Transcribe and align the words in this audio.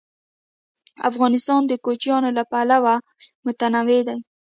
افغانستان 1.09 1.61
د 1.67 1.73
کوچیان 1.85 2.23
له 2.37 2.43
پلوه 2.51 2.95
متنوع 3.45 4.01
دی. 4.07 4.17